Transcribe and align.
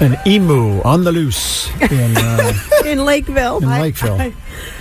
An 0.00 0.16
emu 0.26 0.80
on 0.82 1.02
the 1.02 1.10
loose 1.10 1.68
in, 1.90 2.16
uh, 2.16 2.52
in 2.86 3.04
Lakeville. 3.04 3.58
in 3.58 3.68
Lakeville. 3.68 4.20
I, 4.20 4.32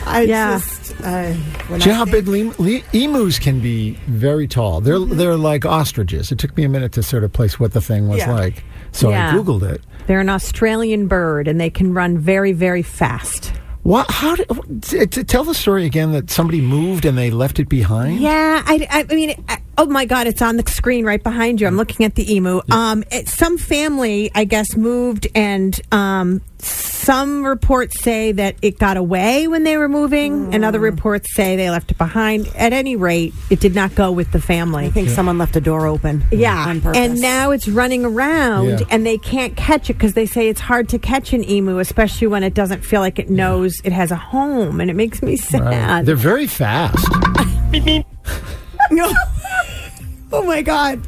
I 0.06 0.22
Yeah. 0.22 0.59
just, 0.59 0.94
I, 1.02 1.34
when 1.70 1.80
Do 1.80 1.86
you 1.88 1.92
know 1.94 1.98
how 1.98 2.06
big 2.06 2.28
lem- 2.28 2.54
le- 2.59 2.82
emus 2.94 3.40
can 3.40 3.59
be? 3.59 3.94
Very 4.08 4.48
tall. 4.48 4.80
They're 4.80 5.00
they're 5.00 5.36
like 5.36 5.66
ostriches. 5.66 6.32
It 6.32 6.38
took 6.38 6.56
me 6.56 6.64
a 6.66 6.70
minute 6.70 6.92
to 6.94 7.04
sort 7.04 7.24
of 7.24 7.34
place 7.34 7.59
what 7.59 7.74
the 7.74 7.82
thing 7.82 8.08
was 8.08 8.20
Yeah. 8.20 8.32
like, 8.32 8.64
so 8.92 9.09
Yeah. 9.09 9.32
I 9.32 9.34
googled 9.34 9.64
it. 9.64 9.82
They're 10.06 10.20
an 10.20 10.30
Australian 10.30 11.08
bird 11.08 11.48
and 11.48 11.59
they 11.59 11.72
can 11.72 11.94
run 11.96 12.20
very, 12.20 12.52
very 12.52 12.84
fast. 12.84 13.52
What? 13.81 14.09
How 14.12 14.36
did? 14.36 14.48
t- 14.84 15.06
t- 15.08 15.24
tell 15.24 15.44
the 15.46 15.54
story 15.56 15.86
again 15.86 16.12
that 16.12 16.30
somebody 16.30 16.62
moved 16.62 17.06
and 17.06 17.18
they 17.18 17.31
left 17.31 17.59
it 17.59 17.70
behind. 17.70 18.20
Yeah, 18.20 18.62
I, 18.66 18.88
I 19.09 19.14
mean, 19.16 19.34
I, 19.50 19.58
oh 19.78 19.86
my 19.86 20.06
God, 20.06 20.28
it's 20.28 20.42
on 20.42 20.58
the 20.58 20.64
screen 20.70 21.06
right 21.06 21.22
behind 21.22 21.61
you. 21.61 21.67
I'm 21.67 21.78
looking 21.78 22.06
at 22.06 22.16
the 22.16 22.33
emu. 22.33 22.61
Um, 22.72 23.03
it, 23.11 23.28
some 23.28 23.58
family, 23.58 24.31
I 24.34 24.44
guess, 24.44 24.75
moved, 24.75 25.28
and 25.36 25.80
um, 25.92 26.42
some 26.59 27.45
reports 27.45 28.02
say 28.02 28.31
that 28.34 28.56
it 28.61 28.80
got 28.80 28.97
away 28.97 29.47
when 29.47 29.64
they 29.64 29.78
were 29.78 29.88
moving, 29.88 30.53
and 30.53 30.66
other 30.66 30.80
reports 30.80 31.34
say 31.36 31.56
they 31.56 31.69
left 31.69 31.92
it 31.92 31.97
behind. 31.97 32.47
At 32.56 32.73
any 32.73 32.95
rate, 32.95 33.34
it 33.50 33.59
did 33.59 33.75
not 33.75 33.94
go 33.95 34.11
with 34.11 34.31
the 34.31 34.42
family. 34.42 34.86
I 34.88 34.89
think 34.89 35.09
someone 35.09 35.38
left 35.38 35.56
a 35.56 35.61
door 35.61 35.86
open. 35.86 36.23
Yeah, 36.31 36.67
on 36.67 36.81
purpose. 36.81 36.97
and 36.97 37.22
now 37.22 37.52
it's 37.52 37.67
running 37.67 38.03
around, 38.03 38.67
Yeah. 38.80 38.80
and 38.89 39.06
they 39.06 39.17
can't 39.19 39.56
catch 39.56 39.89
it 39.89 39.94
because 39.94 40.14
they 40.14 40.25
say 40.25 40.50
it's 40.50 40.59
hard 40.62 40.89
to 40.89 41.00
catch 41.00 41.34
an 41.34 41.47
emu, 41.47 41.78
especially 41.80 42.28
when 42.28 42.44
it 42.44 42.53
doesn't 42.53 42.84
feel 42.84 43.02
like 43.02 43.19
it 43.19 43.30
knows 43.30 43.75
it 43.84 43.94
has 43.94 44.12
a 44.12 44.16
home, 44.17 44.81
and 44.81 44.89
it 44.89 44.95
makes 44.95 45.22
me 45.22 45.38
sad. 45.38 45.62
Right. 45.62 46.02
They're 46.06 46.16
very 46.16 46.47
fast. 46.47 47.08
no. 48.91 49.14
oh 50.31 50.44
my 50.44 50.61
god. 50.61 51.02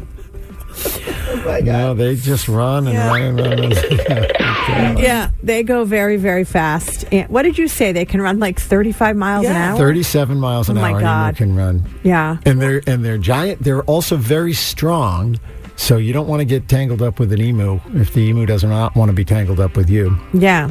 Oh 1.32 1.36
my 1.46 1.62
god. 1.62 1.66
No, 1.66 1.94
they 1.94 2.16
just 2.16 2.48
run 2.48 2.88
and 2.88 2.94
Yeah. 2.94 3.08
run 3.08 3.22
and 3.22 3.40
run. 3.40 3.60
And, 3.64 3.74
Yeah, 5.00 5.32
they 5.42 5.64
go 5.64 5.84
very, 5.84 6.18
very 6.18 6.44
fast. 6.44 7.06
And 7.12 7.28
what 7.30 7.42
did 7.42 7.58
you 7.58 7.68
say? 7.68 7.92
They 7.92 8.06
can 8.06 8.22
run 8.22 8.40
like 8.40 8.60
35 8.60 9.16
miles 9.16 9.46
an 9.46 9.56
hour? 9.56 9.78
Thirty-seven 9.78 10.40
miles 10.40 10.70
an 10.70 10.78
hour. 10.78 10.90
Oh 10.90 10.92
my 10.94 10.94
hour. 10.94 11.00
an 11.00 11.04
emu 11.04 11.10
God. 11.26 11.36
can 11.38 11.56
run. 11.56 11.84
Yeah. 12.04 12.38
and 12.46 12.62
they're 12.62 12.82
and 12.88 13.04
they're 13.04 13.18
giant. 13.18 13.64
They're 13.64 13.82
also 13.84 14.16
very 14.16 14.54
strong. 14.54 15.40
So 15.76 15.98
you 15.98 16.12
don't 16.14 16.28
want 16.28 16.42
to 16.42 16.46
get 16.46 16.68
tangled 16.68 17.02
up 17.02 17.20
with 17.20 17.32
an 17.32 17.42
emu 17.42 17.80
if 17.96 18.14
the 18.14 18.20
emu 18.22 18.46
does 18.46 18.64
not 18.66 18.96
want 18.96 19.10
to 19.10 19.14
be 19.14 19.24
tangled 19.26 19.60
up 19.60 19.76
with 19.78 19.90
you. 19.90 20.16
Yeah. 20.34 20.70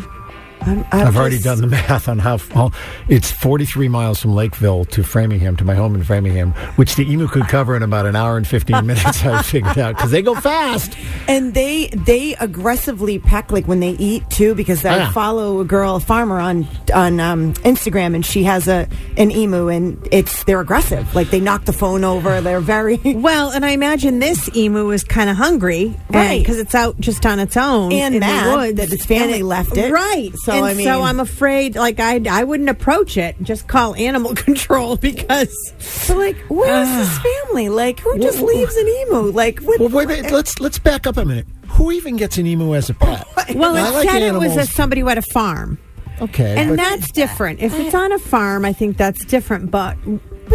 I'm, 0.62 0.84
I'm 0.92 1.06
I've 1.08 1.16
already 1.16 1.38
done 1.38 1.60
the 1.60 1.66
math 1.66 2.08
on 2.08 2.18
how 2.18 2.38
well, 2.54 2.72
it's 3.08 3.30
43 3.30 3.88
miles 3.88 4.20
from 4.20 4.34
Lakeville 4.34 4.84
to 4.86 5.02
Framingham 5.02 5.56
to 5.56 5.64
my 5.64 5.74
home 5.74 5.94
in 5.94 6.02
Framingham, 6.04 6.52
which 6.76 6.96
the 6.96 7.10
emu 7.10 7.26
could 7.28 7.44
cover 7.48 7.76
in 7.76 7.82
about 7.82 8.06
an 8.06 8.16
hour 8.16 8.36
and 8.36 8.46
15 8.46 8.84
minutes. 8.86 9.24
I 9.24 9.42
figured 9.42 9.78
out 9.78 9.96
because 9.96 10.10
they 10.10 10.22
go 10.22 10.34
fast. 10.34 10.94
And 11.28 11.54
they 11.54 11.86
they 11.88 12.34
aggressively 12.36 13.18
peck 13.18 13.50
like 13.52 13.66
when 13.66 13.80
they 13.80 13.90
eat 13.92 14.28
too 14.30 14.54
because 14.54 14.84
I 14.84 14.96
Yeah. 14.96 15.12
follow 15.12 15.60
a 15.60 15.64
girl 15.64 15.96
a 15.96 16.00
farmer 16.00 16.38
on 16.40 16.66
on 16.94 17.20
um, 17.20 17.54
Instagram 17.54 18.14
and 18.14 18.24
she 18.26 18.42
has 18.44 18.68
a 18.68 18.88
an 19.16 19.30
emu 19.30 19.68
and 19.68 20.06
it's 20.10 20.44
they're 20.44 20.60
aggressive 20.60 21.14
like 21.14 21.30
they 21.30 21.40
knock 21.40 21.64
the 21.64 21.72
phone 21.72 22.04
over 22.04 22.40
they're 22.40 22.60
very 22.60 22.96
Well, 23.04 23.50
and 23.50 23.64
I 23.64 23.70
imagine 23.70 24.18
this 24.18 24.48
emu 24.56 24.90
is 24.90 25.04
kind 25.04 25.30
of 25.30 25.36
hungry, 25.36 25.94
Right. 26.10 26.38
Because 26.40 26.58
it's 26.58 26.74
out 26.74 26.98
just 27.00 27.24
on 27.26 27.38
its 27.38 27.56
own 27.56 27.92
And 27.92 28.14
in 28.14 28.20
mad 28.20 28.46
the 28.52 28.56
woods. 28.56 28.76
that 28.78 28.92
its 28.92 29.06
family 29.06 29.40
And 29.40 29.48
left 29.48 29.76
it. 29.76 29.92
right? 29.92 30.30
So, 30.44 30.47
and 30.56 30.64
I 30.64 30.74
mean- 30.74 30.86
so 30.86 31.02
I'm 31.02 31.20
afraid, 31.20 31.76
like 31.76 32.00
I, 32.00 32.20
I 32.30 32.44
wouldn't 32.44 32.68
approach 32.68 33.16
it. 33.16 33.36
Just 33.42 33.66
call 33.68 33.94
animal 33.94 34.34
control 34.46 34.96
because 34.96 35.54
so 35.78 36.16
like 36.16 36.36
where's 36.48 36.88
this 36.88 37.08
ah. 37.18 37.44
family 37.46 37.68
like 37.68 38.00
who 38.00 38.18
just 38.18 38.40
leaves 38.40 38.76
an 38.76 38.88
emu 38.88 39.30
like 39.32 39.60
what, 39.60 39.80
Well, 39.80 39.88
wait, 39.90 40.08
wait, 40.08 40.30
let's 40.30 40.58
let's 40.60 40.78
back 40.78 41.06
up 41.06 41.16
a 41.16 41.24
minute. 41.24 41.46
Who 41.68 41.92
even 41.92 42.16
gets 42.16 42.38
an 42.38 42.46
emu 42.46 42.74
as 42.74 42.90
a 42.90 42.94
pet? 42.94 43.26
well, 43.54 43.76
I 43.76 43.88
it 43.88 43.92
like 43.92 44.08
said 44.08 44.22
it 44.22 44.32
was 44.32 44.42
a, 44.42 44.50
animals. 44.50 44.72
somebody 44.74 45.00
who 45.02 45.06
had 45.08 45.18
a 45.18 45.22
farm. 45.22 45.78
Okay, 46.20 46.56
And 46.56 46.70
but- 46.70 46.76
that's 46.76 47.12
different. 47.12 47.60
If 47.60 47.78
it's 47.78 47.94
on 47.94 48.10
a 48.10 48.18
farm, 48.18 48.64
I 48.64 48.72
think 48.72 48.96
that's 48.96 49.24
different. 49.24 49.70
But, 49.70 49.96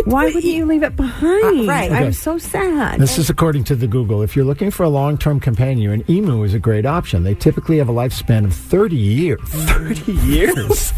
why 0.05 0.25
wouldn't 0.25 0.43
you- 0.43 0.65
leave 0.65 0.83
it 0.83 0.95
behind? 0.95 1.61
Uh, 1.61 1.71
right. 1.71 1.91
I'm 1.91 2.13
so 2.13 2.37
sad. 2.37 2.99
This 2.99 3.17
is 3.17 3.29
according 3.29 3.63
to 3.65 3.75
the 3.75 3.87
Google. 3.87 4.21
If 4.21 4.35
you're 4.35 4.45
looking 4.45 4.71
for 4.71 4.83
a 4.83 4.89
long-term 4.89 5.39
companion, 5.39 5.91
an 5.91 6.03
emu 6.09 6.43
is 6.43 6.53
a 6.53 6.59
great 6.59 6.85
option. 6.85 7.23
They 7.23 7.35
typically 7.35 7.77
have 7.77 7.89
a 7.89 7.93
lifespan 7.93 8.45
of 8.45 8.53
30 8.53 8.95
years. 8.95 9.39
30 9.49 10.11
years. 10.11 10.93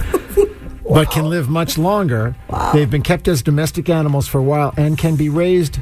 But 0.88 1.10
can 1.12 1.26
live 1.30 1.50
much 1.50 1.78
longer. 1.78 2.36
They've 2.74 2.90
been 2.90 3.02
kept 3.02 3.28
as 3.28 3.42
domestic 3.42 3.90
animals 3.90 4.28
for 4.28 4.38
a 4.38 4.44
while 4.44 4.74
and 4.78 4.98
can 4.98 5.16
be 5.16 5.30
raised 5.30 5.80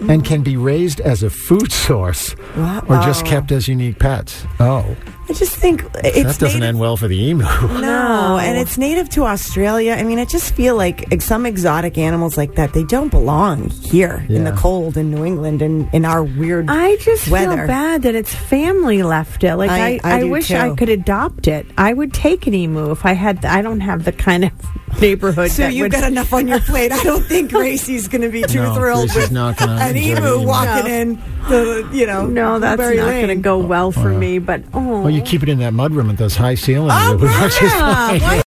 and 0.00 0.24
can 0.24 0.42
be 0.42 0.56
raised 0.56 1.00
as 1.00 1.22
a 1.22 1.30
food 1.30 1.72
source 1.72 2.34
or 2.56 3.00
just 3.04 3.24
kept 3.26 3.50
as 3.52 3.66
unique 3.68 3.98
pets. 3.98 4.44
Oh, 4.60 4.96
I 5.28 5.32
just 5.32 5.56
think 5.56 5.82
it's 6.04 6.14
that 6.22 6.38
doesn't 6.38 6.60
native- 6.60 6.62
end 6.62 6.78
well 6.78 6.96
for 6.96 7.08
the 7.08 7.20
emu. 7.20 7.44
No, 7.86 8.38
and 8.40 8.56
it's 8.58 8.78
native 8.78 9.08
to 9.10 9.24
Australia. 9.24 9.92
I 9.92 10.02
mean, 10.04 10.18
I 10.18 10.24
just 10.24 10.54
feel 10.54 10.76
like 10.76 11.20
some 11.20 11.46
exotic 11.46 11.98
animals 11.98 12.36
like 12.36 12.54
that 12.54 12.72
they 12.74 12.84
don't 12.84 13.08
belong 13.10 13.70
here 13.70 14.24
in 14.28 14.44
the 14.44 14.52
cold 14.52 14.96
in 14.96 15.10
New 15.10 15.24
England 15.24 15.62
and 15.62 15.92
in 15.92 16.04
our 16.04 16.22
weird. 16.22 16.66
I 16.68 16.96
just 16.96 17.28
weather. 17.28 17.56
feel 17.56 17.66
bad 17.66 18.02
that 18.02 18.14
its 18.14 18.34
family 18.34 19.02
left 19.02 19.42
it. 19.44 19.56
Like 19.56 19.70
I- 19.70 19.76
I, 19.76 20.00
I 20.04 20.20
I, 20.20 20.24
wish 20.24 20.48
too. 20.48 20.56
I 20.56 20.74
could 20.74 20.88
adopt 20.88 21.48
it. 21.48 21.66
I 21.76 21.92
would 21.92 22.12
take 22.14 22.46
an 22.46 22.54
emu 22.54 22.90
if 22.92 23.04
I 23.04 23.12
had. 23.12 23.44
I 23.44 23.62
don't 23.62 23.80
have 23.80 24.04
the 24.04 24.12
kind 24.12 24.44
of 24.44 24.52
neighborhood. 25.00 25.50
So 25.50 25.62
that 25.62 25.72
you've 25.74 25.84
would, 25.86 25.92
got 25.92 26.04
enough 26.10 26.32
on 26.32 26.46
your 26.48 26.60
plate. 26.60 26.92
I 26.92 27.02
don't 27.02 27.24
think 27.24 27.50
Gracie's 27.52 28.06
going 28.08 28.22
to 28.22 28.28
be 28.30 28.42
too 28.42 28.62
No, 28.62 28.74
thrilled 28.74 29.08
Gracie's 29.10 29.24
with 29.24 29.32
not 29.32 29.56
gonna 29.58 29.85
an 29.90 29.96
enjoy 29.96 30.16
emu 30.18 30.34
emu. 30.38 30.46
walking 30.46 30.86
in. 30.92 31.22
The, 31.48 31.88
you 31.92 32.06
know, 32.06 32.26
No, 32.26 32.58
that's 32.58 32.76
Blueberry 32.76 32.96
not 32.96 33.04
going 33.04 33.20
to 33.22 33.26
Lane. 33.28 33.40
go 33.42 33.58
well 33.58 33.92
for 33.92 34.10
oh, 34.12 34.18
me. 34.18 34.38
But 34.38 34.62
oh, 34.74 35.02
Well, 35.02 35.10
you 35.10 35.22
keep 35.22 35.42
it 35.42 35.48
in 35.48 35.58
that 35.58 35.72
mudroom 35.72 36.08
with 36.08 36.18
those 36.18 36.34
high 36.36 36.56
ceilings. 36.56 36.92
Oh, 36.94 37.14
It 37.14 37.20
would 37.20 37.30
work 37.30 37.52
just 37.52 37.62
yeah. 37.62 38.18
fine. 38.18 38.42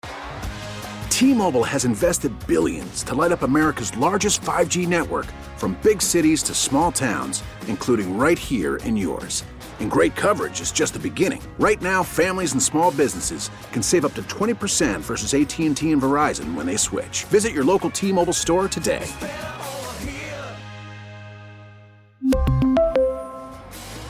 T-Mobile 1.11 1.65
has 1.65 1.85
invested 1.87 2.33
billions 2.47 3.03
to 3.05 3.15
light 3.15 3.33
up 3.33 3.43
America's 3.43 3.97
largest 3.97 4.43
5G 4.43 4.87
network 4.87 5.27
from 5.57 5.79
big 5.83 6.03
cities 6.03 6.43
to 6.43 6.55
small 6.55 6.93
towns, 6.93 7.43
including 7.69 8.19
right 8.19 8.39
here 8.39 8.77
in 8.77 8.97
yours. 8.97 9.43
And 9.81 9.91
great 9.91 10.15
coverage 10.15 10.61
is 10.61 10.73
just 10.73 10.93
the 10.95 10.99
beginning. 10.99 11.43
Right 11.59 11.81
now, 11.83 12.03
families 12.03 12.53
and 12.53 12.63
small 12.63 12.91
businesses 12.91 13.51
can 13.73 13.83
save 13.83 14.05
up 14.05 14.13
to 14.15 14.23
20% 14.23 15.01
versus 15.01 15.33
AT&T 15.35 15.91
and 15.91 16.03
Verizon 16.03 16.55
when 16.55 16.67
they 16.67 16.77
switch. 16.77 17.25
Visit 17.25 17.53
your 17.53 17.65
local 17.65 17.91
T-Mobile 17.91 18.33
store 18.35 18.69
today. 18.69 19.07